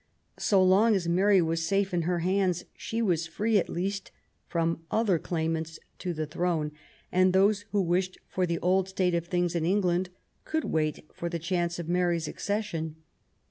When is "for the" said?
8.27-8.57, 11.13-11.37